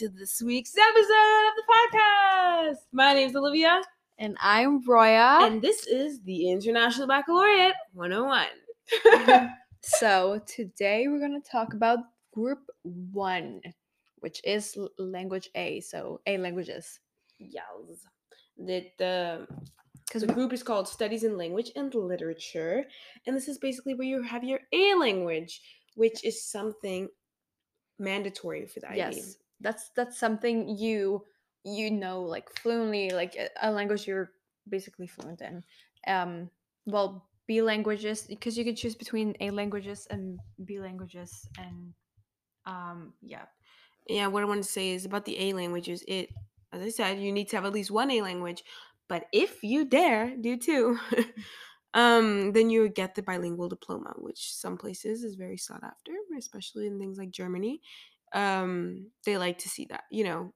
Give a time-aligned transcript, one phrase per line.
[0.00, 2.76] to this week's episode of the podcast.
[2.92, 3.80] My name's Olivia,
[4.18, 5.40] And I'm Roya.
[5.42, 8.46] and this is the International Baccalaureate 101.
[9.82, 11.98] so today we're going to talk about
[12.32, 13.60] Group 1,
[14.20, 15.80] which is Language A.
[15.80, 16.98] So A languages.
[17.38, 17.64] yes.
[18.58, 19.46] That the
[20.06, 22.84] Because the group is called Studies in Language and Literature,
[23.26, 25.60] and this is basically where you have your A language,
[25.94, 27.08] which is something
[27.98, 28.96] mandatory for the IB.
[28.96, 31.24] yes, that's that's something you
[31.64, 34.32] you know like fluently, like a, language you're
[34.68, 35.62] basically fluent in.
[36.06, 36.50] Um,
[36.86, 41.92] well, B languages because you can choose between A languages and B languages, and
[42.66, 43.44] um, yeah,
[44.08, 46.04] yeah, what I want to say is about the A languages.
[46.08, 46.30] It,
[46.72, 48.64] as I said, you need to have at least one A language,
[49.08, 50.98] but if you dare do two,
[51.94, 56.12] um, then you would get the bilingual diploma, which some places is very sought after,
[56.38, 57.80] especially in things like Germany.
[58.32, 60.52] Um, they like to see that, you know,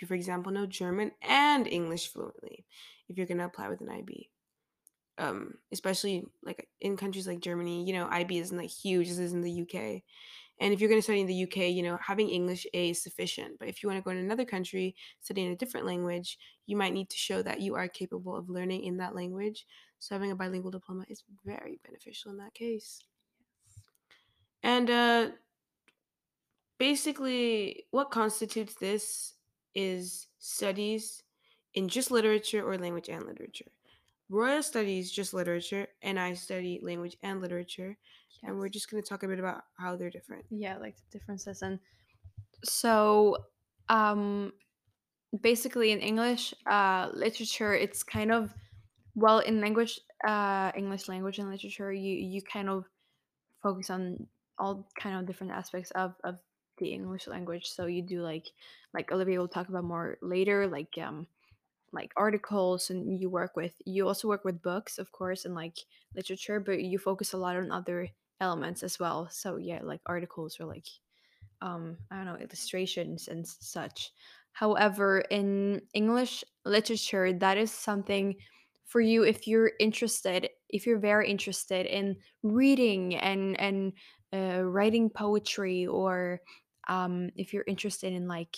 [0.00, 2.66] you for example know German and English fluently
[3.08, 4.30] if you're gonna apply with an IB.
[5.18, 9.32] Um, especially like in countries like Germany, you know, IB isn't like huge as is
[9.32, 10.02] in the UK.
[10.58, 13.02] And if you're going to study in the UK, you know, having English A is
[13.02, 13.58] sufficient.
[13.58, 16.94] But if you want to go to another country, studying a different language, you might
[16.94, 19.66] need to show that you are capable of learning in that language.
[19.98, 23.02] So having a bilingual diploma is very beneficial in that case.
[24.62, 25.28] And uh,
[26.78, 29.34] basically, what constitutes this
[29.74, 31.22] is studies
[31.74, 33.70] in just literature or language and literature.
[34.28, 37.96] Roya studies just literature, and I study language and literature.
[38.42, 40.44] And we're just going to talk a bit about how they're different.
[40.50, 41.78] yeah like the differences and
[42.64, 43.36] so
[43.88, 44.52] um
[45.42, 48.52] basically in english uh literature it's kind of
[49.14, 52.84] well in language uh english language and literature you you kind of
[53.62, 54.26] focus on
[54.58, 56.36] all kind of different aspects of of
[56.78, 58.46] the english language so you do like
[58.94, 61.26] like olivia will talk about more later like um
[61.92, 65.78] like articles and you work with you also work with books of course and like
[66.14, 68.08] literature but you focus a lot on other
[68.40, 69.28] elements as well.
[69.30, 70.86] So yeah like articles or like
[71.62, 74.12] um i don't know illustrations and such.
[74.52, 78.36] However in english literature that is something
[78.86, 83.92] for you if you're interested if you're very interested in reading and and
[84.32, 86.40] uh, writing poetry or
[86.88, 88.56] um if you're interested in like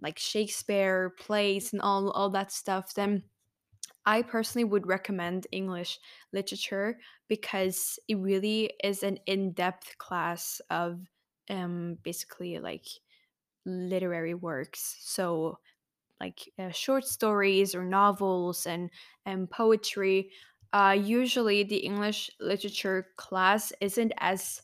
[0.00, 3.22] like shakespeare plays and all all that stuff then
[4.06, 6.00] I personally would recommend English
[6.32, 11.06] literature because it really is an in-depth class of
[11.50, 12.86] um basically like
[13.64, 14.96] literary works.
[15.00, 15.58] So
[16.20, 18.90] like uh, short stories or novels and
[19.26, 20.32] and poetry.
[20.72, 24.62] Uh, usually, the English literature class isn't as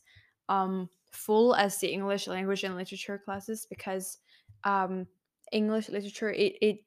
[0.48, 4.18] um, full as the English language and literature classes because
[4.64, 5.06] um,
[5.52, 6.78] English literature it, it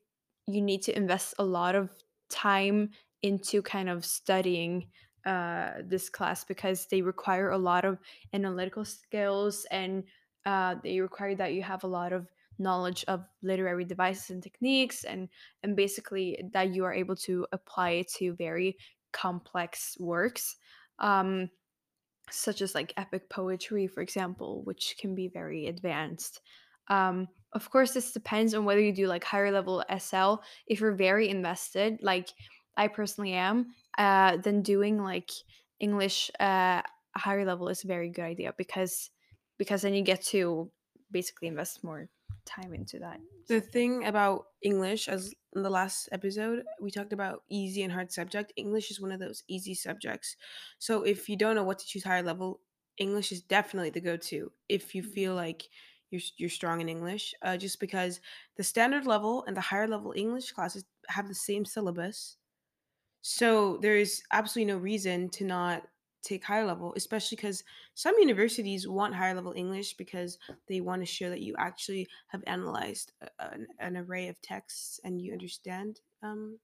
[0.48, 1.90] you need to invest a lot of
[2.30, 2.90] time
[3.22, 4.88] into kind of studying
[5.26, 8.00] uh, this class because they require a lot of
[8.34, 10.04] analytical skills and
[10.46, 12.28] uh, they require that you have a lot of
[12.60, 15.30] knowledge of literary devices and techniques and
[15.64, 18.76] and basically that you are able to apply it to very
[19.12, 20.56] complex works.
[21.00, 21.50] Um
[22.30, 26.42] such as like epic poetry for example which can be very advanced
[26.90, 30.36] um of course this depends on whether you do like higher level sl
[30.68, 32.30] if you're very invested like
[32.76, 33.68] i personally am
[33.98, 35.32] uh then doing like
[35.80, 36.82] english uh
[37.16, 39.10] higher level is a very good idea because
[39.58, 40.70] because then you get to
[41.12, 42.10] basically invest more
[42.46, 47.44] time into that The thing about English, as in the last episode, we talked about
[47.50, 48.54] easy and hard subject.
[48.56, 50.36] English is one of those easy subjects.
[50.80, 52.62] So if you don't know what to choose higher level,
[52.98, 55.70] English is definitely the go-to if you feel like
[56.10, 57.34] you're you're strong in English.
[57.42, 58.22] Uh, just because
[58.56, 62.38] the standard level and the higher level English classes have the same syllabus,
[63.22, 65.88] so there is absolutely no reason to not
[66.28, 67.64] take higher level, especially because
[67.94, 70.38] some universities want higher level English because
[70.68, 75.00] they want to show that you actually have analyzed a- an, an array of texts
[75.04, 76.60] and you understand um,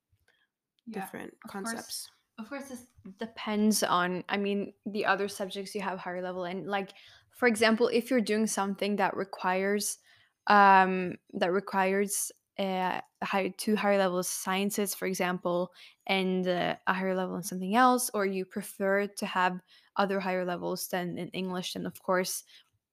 [0.89, 1.63] different of course.
[1.65, 2.09] concepts.
[2.39, 2.87] Of course, this
[3.19, 6.65] depends on, I mean, the other subjects you have higher level in.
[6.65, 6.93] Like,
[7.31, 9.99] for example, if you're doing something that requires,
[10.47, 15.71] um, that requires uh, a high, two higher levels sciences, for example,
[16.07, 19.59] and uh, a higher level in something else, or you prefer to have
[19.95, 22.43] other higher levels than in English, then of course,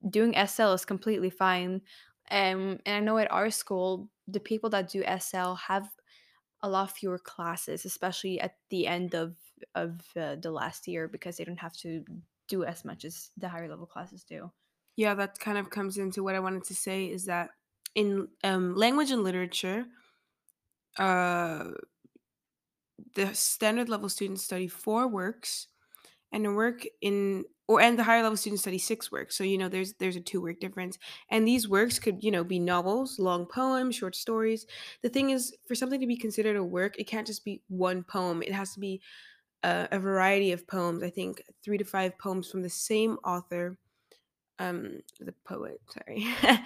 [0.09, 1.83] doing SL is completely fine.
[2.31, 5.89] Um, and I know at our school, the people that do SL have
[6.63, 9.35] a lot fewer classes, especially at the end of
[9.75, 12.03] of uh, the last year because they don't have to
[12.49, 14.51] do as much as the higher level classes do.
[14.97, 17.51] Yeah, that kind of comes into what I wanted to say is that
[17.95, 19.87] in um, language and literature,
[20.99, 21.71] uh,
[23.15, 25.69] the standard level students study four works,
[26.33, 29.37] and a work in or and the higher level students study six works.
[29.37, 30.99] So you know there's there's a two work difference,
[31.31, 34.67] and these works could you know be novels, long poems, short stories.
[35.03, 38.05] The thing is, for something to be considered a work, it can't just be one
[38.05, 38.43] poem.
[38.43, 39.03] It has to be
[39.63, 41.03] a, a variety of poems.
[41.03, 43.79] I think three to five poems from the same author
[44.59, 46.27] um the poet sorry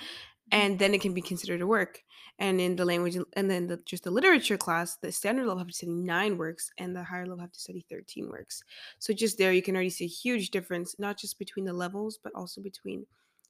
[0.52, 2.02] and then it can be considered a work
[2.38, 5.69] and in the language and then the, just the literature class the standard level have
[5.69, 8.62] to study nine works and the higher level have to study 13 works
[8.99, 12.19] so just there you can already see a huge difference not just between the levels
[12.23, 13.06] but also between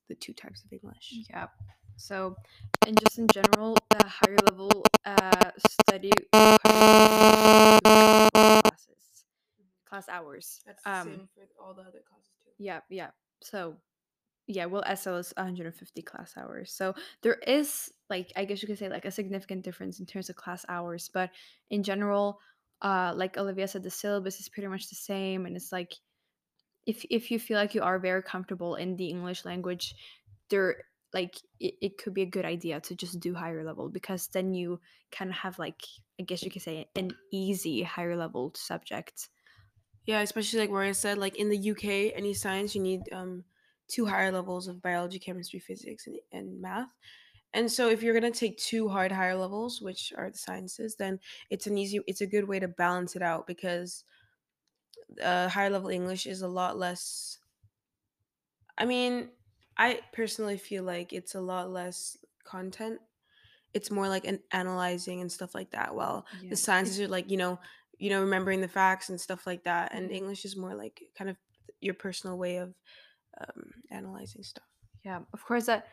[0.09, 1.47] the two types of english Yeah.
[1.97, 2.37] So,
[2.87, 5.51] and just in general, the higher level uh,
[5.83, 6.11] study
[8.63, 9.25] classes,
[9.89, 10.61] class hours.
[10.67, 13.11] That's Um, for all the other classes too yeah, yeah.
[13.43, 13.77] So,
[14.47, 16.73] yeah, well, SL is 150 class hours.
[16.73, 20.29] So there is like I guess you could say like a significant difference in terms
[20.29, 21.31] of class hours, but
[21.71, 22.39] in general,
[22.83, 25.95] uh, like Olivia said, the syllabus is pretty much the same, and it's like
[26.87, 29.95] if if you feel like you are very comfortable in the English language,
[30.51, 34.29] there like it, it could be a good idea to just do higher level because
[34.29, 34.81] then you
[35.13, 35.81] kind of have like
[36.21, 39.29] I guess you could say an easy higher level subject.
[40.07, 43.45] yeah especially like where i said like in the uk any science you need um
[43.89, 46.91] two higher levels of biology chemistry physics and, and math
[47.53, 50.97] And so if you're going to take two hard higher levels, which are the sciences,
[50.97, 51.21] then
[51.51, 54.05] it's an easy it's a good way to balance it out because
[55.23, 57.39] uh, higher level English is a lot less
[58.79, 59.31] I mean,
[59.77, 63.01] I personally feel like it's a lot less content.
[63.75, 65.95] It's more like an analyzing and stuff like that.
[65.95, 67.61] Well, the sciences are like, you know,
[67.99, 70.13] you know remembering the facts and stuff like that and Mhm.
[70.13, 71.39] English is more like kind of
[71.81, 72.75] your personal way of
[73.41, 74.65] um, analyzing stuff.
[75.05, 75.89] Yeah, of course that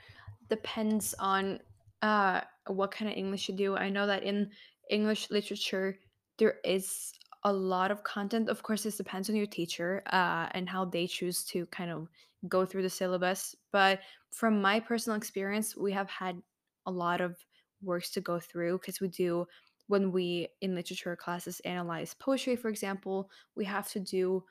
[0.49, 1.59] depends on
[2.01, 3.75] uh what kind of English you do.
[3.75, 4.49] I know that in
[4.89, 5.97] English literature
[6.37, 8.49] there is a lot of content.
[8.49, 12.07] Of course, this depends on your teacher uh, and how they choose to kind of
[12.47, 13.55] go through the syllabus.
[13.71, 13.99] But
[14.31, 16.41] from my personal experience, we have had
[16.85, 17.35] a lot of
[17.81, 19.47] works to go through because we do
[19.87, 24.43] when we in literature classes analyze poetry, for example, we have to do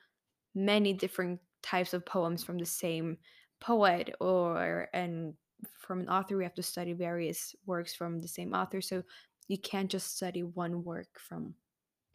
[0.53, 3.17] many different types of poems from the same
[3.59, 5.33] poet or and
[5.79, 9.03] from an author we have to study various works from the same author so
[9.47, 11.53] you can't just study one work from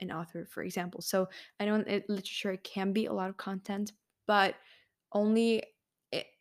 [0.00, 1.00] an author for example.
[1.00, 1.28] So
[1.60, 3.93] i know in literature it can be a lot of content
[4.26, 4.56] but
[5.12, 5.62] only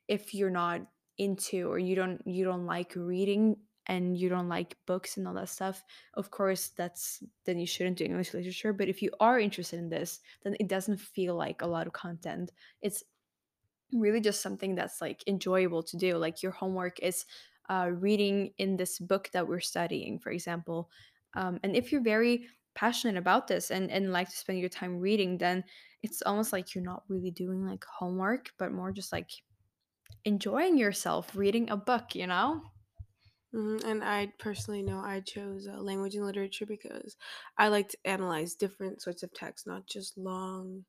[0.08, 0.81] if you're not
[1.18, 3.56] into or you don't you don't like reading
[3.88, 5.84] and you don't like books and all that stuff
[6.16, 9.90] of course that's then you shouldn't do english literature but if you are interested in
[9.90, 12.52] this then it doesn't feel like a lot of content.
[12.82, 13.04] It's
[13.94, 17.26] really just something that's like enjoyable to do like your homework is
[17.70, 20.90] uh, reading in this book that we're studying for example
[21.36, 25.00] um, and if you're very passionate about this and, and like to spend your time
[25.00, 25.64] reading then
[26.04, 29.30] it's almost like you're not really doing like homework but more just like
[30.26, 32.62] enjoying yourself reading a book you know
[33.53, 37.15] Mhm, And I personally know I chose uh, language and literature because
[37.58, 40.86] I like to analyze different sorts of texts, not just long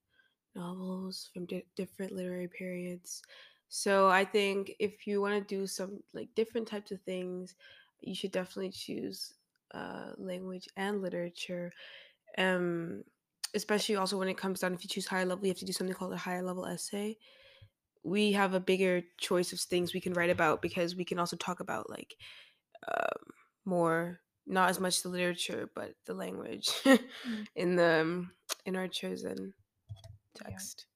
[0.55, 3.23] novels from di- different literary periods.
[3.69, 7.57] So I think if you want to do some like different types of things,
[8.01, 9.35] you should definitely choose
[9.73, 11.73] uh, language and literature.
[12.39, 13.05] Um,
[13.55, 15.73] especially also when it comes down if you choose higher level, you have to do
[15.73, 17.19] something called a higher level essay.
[18.05, 21.37] We have a bigger choice of things we can write about because we can also
[21.37, 22.17] talk about like
[22.89, 23.31] um,
[23.65, 26.71] more not as much the literature but the language
[27.27, 28.33] Mm, in the um,
[28.65, 29.55] in our chosen
[30.45, 30.87] yeah text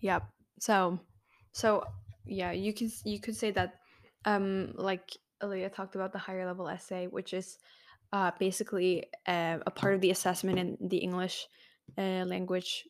[0.00, 0.24] Yep.
[0.58, 1.00] So,
[1.52, 1.84] so
[2.26, 3.80] yeah, you can you could say that,
[4.24, 7.58] um, like Olivia talked about the higher level essay, which is
[8.12, 11.46] uh, basically uh, a part of the assessment in the English
[11.98, 12.88] uh, language,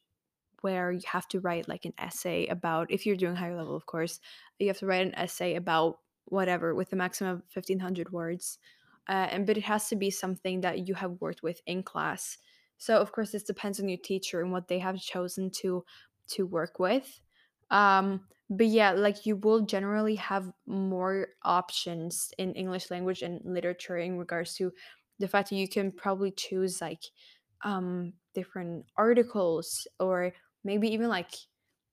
[0.63, 2.91] where you have to write like an essay about.
[2.91, 4.21] If you're doing higher level, of course,
[4.59, 5.99] you have to write an essay about
[6.31, 8.59] whatever with a maximum of fifteen hundred words,
[9.09, 12.39] uh, and but it has to be something that you have worked with in class.
[12.79, 15.85] So of course, this depends on your teacher and what they have chosen to
[16.29, 17.21] to work with.
[17.71, 23.99] Um, but yeah, like you will generally have more options in English language and literature
[23.99, 24.73] in regards to
[25.19, 27.05] the fact that you can probably choose like
[27.63, 30.33] um different articles or
[30.65, 31.31] maybe even like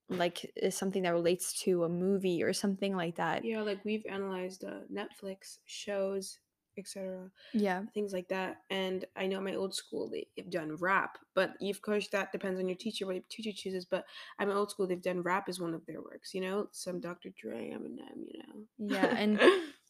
[0.10, 3.44] like uh, something that relates to a movie or something like that.
[3.44, 6.40] yeah like we've analyzed uh, netflix shows
[6.78, 7.84] etc Yeah.
[7.94, 12.08] things like that and i know my old school they've done rap but of course
[12.10, 14.06] that depends on your teacher what your teacher chooses but
[14.40, 17.30] i'm old school they've done rap as one of their works you know some dr
[17.42, 18.64] dre eminem you know.
[18.78, 19.40] Yeah, and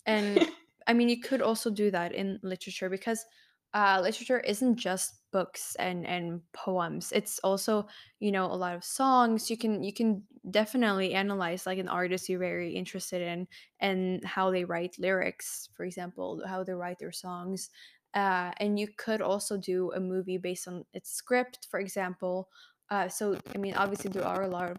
[0.05, 0.47] and
[0.87, 3.25] I mean, you could also do that in literature because
[3.73, 7.11] uh, literature isn't just books and and poems.
[7.11, 7.87] It's also
[8.19, 9.49] you know a lot of songs.
[9.49, 13.47] You can you can definitely analyze like an artist you're very interested in
[13.79, 17.69] and how they write lyrics, for example, how they write their songs.
[18.13, 22.49] Uh, and you could also do a movie based on its script, for example.
[22.89, 24.77] Uh, so I mean, obviously there are a lot of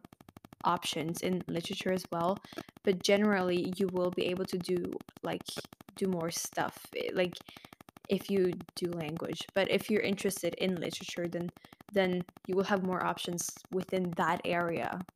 [0.64, 2.36] options in literature as well
[2.84, 4.76] but generally you will be able to do
[5.22, 5.42] like
[5.96, 7.34] do more stuff eh, like
[8.08, 11.48] if you do language but if you're interested in literature then
[11.92, 15.06] then you will have more options within that area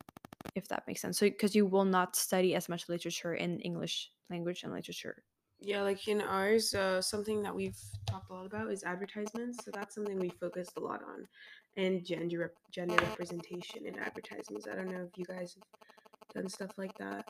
[0.54, 4.10] if that makes sense so because you will not study as much literature in english
[4.30, 5.24] language and literature
[5.60, 9.64] Yeah, like in ours, uh, something that we've talked a lot about is advertisements.
[9.64, 11.28] So that's something we focused a lot on,
[11.76, 14.66] and gender rep- gender representation in advertisements.
[14.66, 15.64] I don't know if you guys have
[16.34, 17.26] done stuff like that.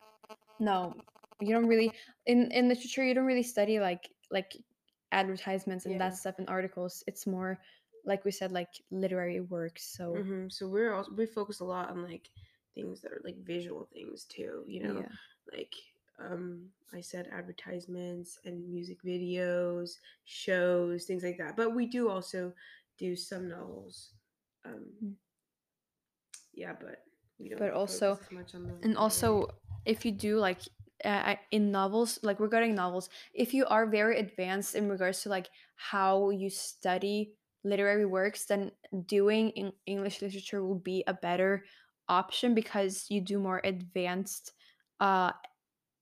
[0.58, 0.94] no
[1.40, 1.92] you don't really
[2.26, 4.56] in in literature you don't really study like like
[5.12, 5.98] advertisements and Yeah.
[6.08, 7.58] that stuff in articles it's more
[8.04, 11.90] like we said like literary works so hmm So we're also we focus a lot
[11.90, 12.28] on like
[12.74, 14.64] things that are like visual things too.
[14.66, 15.12] You know, yeah
[15.52, 15.74] like
[16.18, 21.56] um I said advertisements and music videos, shows, things like that.
[21.56, 22.52] But we do also
[22.98, 24.14] do some novels.
[24.64, 25.14] Um Mm.
[26.54, 27.04] yeah, but
[27.58, 29.48] But also- much on the and also
[29.84, 30.60] if you do like
[31.04, 35.48] uh, in novels like regarding novels if you are very advanced in regards to like
[35.76, 37.32] how you study
[37.64, 38.70] literary works then
[39.06, 41.64] doing in english literature will be a better
[42.08, 44.52] option because you do more advanced
[45.00, 45.30] uh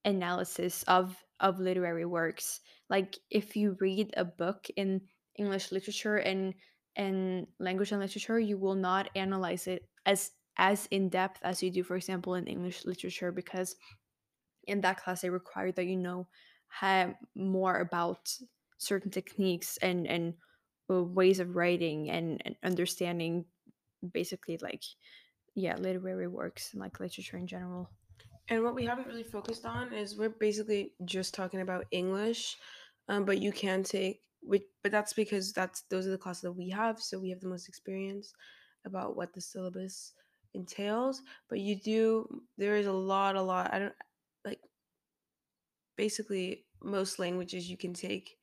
[0.04, 2.60] analysis of of literary works.
[2.88, 5.00] Like if you read a book in
[5.36, 6.54] english literature and
[6.96, 11.70] and language and literature you will not analyze it as as in depth as you
[11.70, 13.76] do for example in english literature because
[14.70, 16.26] in that class they require that you know
[16.68, 18.32] have more about
[18.78, 20.34] certain techniques and and
[20.90, 23.44] uh, ways of writing and, and understanding
[24.12, 24.82] basically like
[25.54, 27.90] yeah literary works and like literature in general
[28.48, 32.56] And what we haven't really focused on is we're basically just talking about English,
[33.08, 36.52] um, but you can take which, but that's because that's those are the classes that
[36.52, 38.32] we have, so we have the most experience
[38.86, 40.14] about what the syllabus
[40.54, 41.22] entails.
[41.48, 43.72] But you do there is a lot, a lot.
[43.72, 43.94] I don't
[46.04, 48.38] basically most languages you can take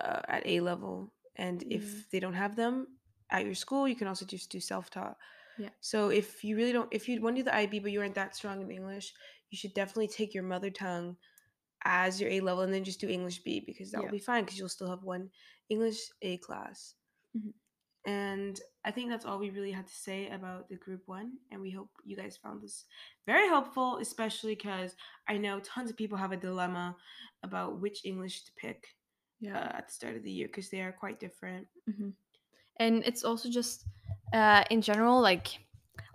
[0.00, 1.66] uh, at A level, and Mhm.
[1.70, 2.98] if they don't have them
[3.30, 5.18] at your school, you can also just do self taught.
[5.56, 5.70] Yeah.
[5.80, 8.16] So if you really don't, if you want to do the IB but you aren't
[8.16, 9.14] that strong in English,
[9.50, 11.16] you should definitely take your mother tongue
[11.84, 14.04] as your A level and then just do English B because that Yeah.
[14.04, 15.30] will be fine because you'll still have one
[15.70, 16.96] English A class.
[17.34, 17.52] Mhm.
[18.06, 21.32] And I think that's all we really had to say about the group one.
[21.50, 22.84] And we hope you guys found this
[23.26, 24.94] very helpful, especially because
[25.28, 26.96] I know tons of people have a dilemma
[27.42, 28.86] about which English to pick
[29.44, 31.66] uh, at the start of the year because they are quite different.
[31.92, 32.10] hmm
[32.78, 33.86] And it's also just
[34.32, 35.58] uh, in general, like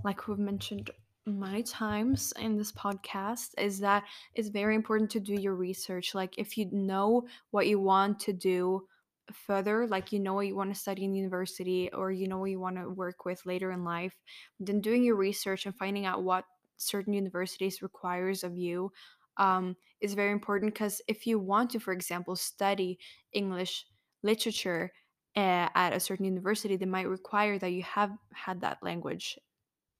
[0.03, 0.91] like we've mentioned
[1.25, 6.15] many times in this podcast, is that it's very important to do your research.
[6.15, 8.87] Like if you know what you want to do
[9.35, 12.51] further, like you know what you want to study in university or you know what
[12.51, 14.15] you want to work with later in life,
[14.59, 16.45] then doing your research and finding out what
[16.77, 18.91] certain universities requires of you
[19.37, 22.99] um, is very important because if you want to, for example, study
[23.31, 23.85] English
[24.23, 24.91] literature
[25.35, 29.39] uh, at a certain university, they might require that you have had that language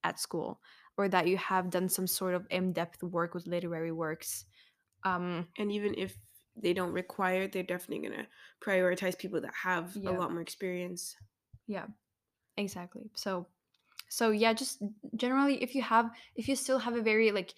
[0.04, 0.60] at school
[0.96, 4.44] or that you have done some sort of in-depth work with literary works.
[5.04, 6.18] Um, And even if
[6.56, 8.26] they don't require they're definitely going to
[8.66, 10.10] prioritize people that have Yeah.
[10.10, 11.16] a lot more experience.
[11.66, 11.86] yeah,
[12.56, 13.10] exactly.
[13.14, 13.46] So,
[14.08, 14.82] so yeah, just
[15.16, 17.54] generally, if you have, if you still have a very like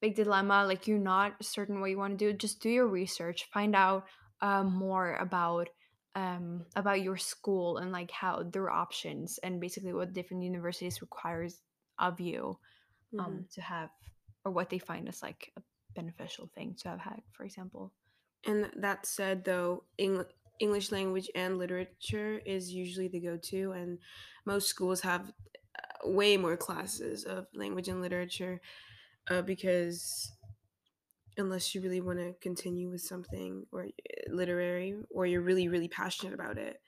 [0.00, 3.48] big dilemma, like you're not certain what you want to do, just do your research,
[3.52, 4.06] find out
[4.42, 5.68] uh, more about
[6.16, 11.60] um about your school and like how their options and basically what different universities requires
[11.98, 12.58] of you
[13.18, 13.44] um Mhm.
[13.52, 13.90] to have
[14.44, 15.62] or what they find as like a
[15.94, 17.92] beneficial thing to have had for example
[18.46, 20.24] And that said, though, Eng-
[20.58, 23.98] English language and literature is usually the go to, and
[24.44, 25.32] most schools have
[25.78, 28.60] uh, way more classes of language and literature
[29.28, 30.32] uh, because
[31.38, 33.88] unless you really want to continue with something or
[34.28, 36.80] literary or you're really, really passionate about it,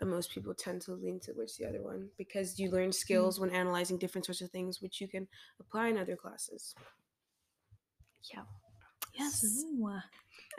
[0.00, 3.50] uh, most people tend to lean towards the other one because you learn skills when
[3.50, 5.26] analyzing different sorts of things, which you can
[5.58, 6.74] apply in other classes.
[8.32, 8.44] yeah
[9.14, 9.64] Yes.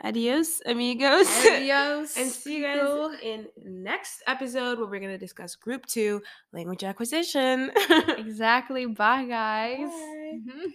[0.04, 1.26] Adios, amigos.
[1.46, 6.20] adios and see you guys in next episode where we're going to discuss group two
[6.52, 7.70] language acquisition
[8.18, 10.40] exactly bye guys Bye.
[10.46, 10.72] Mhm.